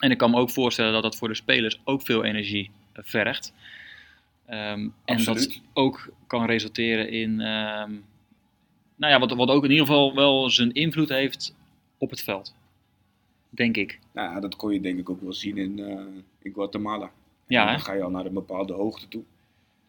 [0.00, 3.52] En ik kan me ook voorstellen dat dat voor de spelers ook veel energie vergt.
[4.50, 8.04] Um, en dat ook kan resulteren in, um,
[8.96, 11.54] nou ja, wat, wat ook in ieder geval wel zijn invloed heeft
[11.98, 12.58] op het veld.
[13.50, 13.98] Denk ik.
[14.12, 16.00] Nou, dat kon je denk ik ook wel zien in, uh,
[16.42, 17.12] in Guatemala.
[17.46, 19.22] Ja, dan ga je al naar een bepaalde hoogte toe.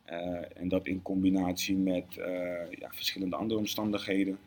[0.10, 2.26] Uh, en dat in combinatie met uh,
[2.80, 4.38] ja, verschillende andere omstandigheden.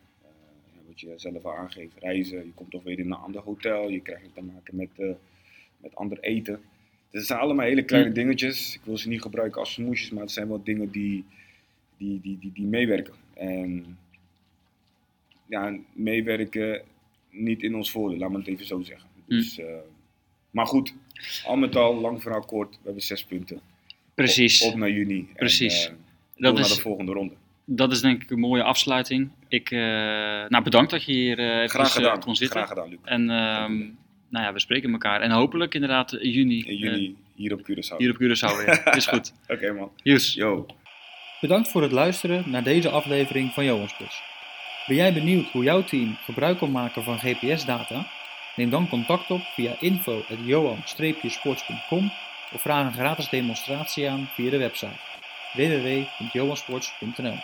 [0.87, 2.39] wat je zelf al aangeeft, reizen.
[2.39, 3.89] Je komt toch weer in een ander hotel.
[3.89, 5.17] Je krijgt te maken met,
[5.77, 6.61] met ander eten.
[7.11, 8.15] Dus het zijn allemaal hele kleine mm.
[8.15, 8.75] dingetjes.
[8.75, 11.25] Ik wil ze niet gebruiken als smoesjes, maar het zijn wel dingen die,
[11.97, 13.15] die, die, die, die meewerken.
[13.35, 13.99] En
[15.47, 16.83] ja, meewerken
[17.35, 19.09] niet in ons voordeel, laat me het even zo zeggen.
[19.27, 19.35] Hm.
[19.35, 19.67] Dus, uh,
[20.51, 20.95] maar goed,
[21.45, 23.61] al met al, lang verhaal kort, we hebben zes punten.
[24.15, 24.63] Precies.
[24.63, 25.29] Op, op naar juni.
[25.35, 25.87] Precies.
[25.87, 27.35] En, uh, dat is, naar de volgende ronde.
[27.65, 29.31] Dat is denk ik een mooie afsluiting.
[29.49, 29.81] Ik, uh,
[30.49, 32.21] nou, bedankt dat je hier uh, Graag gedaan.
[32.21, 32.57] kon zitten.
[32.57, 32.99] Graag gedaan, Luc.
[33.05, 35.21] En um, nou ja, we spreken elkaar.
[35.21, 36.63] En hopelijk inderdaad in juni.
[36.63, 37.97] In juni hier op Curaçao.
[37.97, 38.83] Hier op Curaçao weer.
[38.97, 39.33] is goed.
[39.43, 39.91] Oké okay, man.
[40.03, 40.35] Yes.
[40.35, 40.67] Yo.
[41.41, 44.34] Bedankt voor het luisteren naar deze aflevering van Johansbus.
[44.87, 48.07] Ben jij benieuwd hoe jouw team gebruik kan maken van GPS-data?
[48.57, 52.13] Neem dan contact op via info.johan-sports.com
[52.53, 54.99] of vraag een gratis demonstratie aan via de website
[55.55, 57.37] www.johansports.nl